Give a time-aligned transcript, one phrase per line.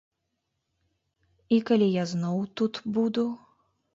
[1.57, 3.27] І калі я зноў тут буду?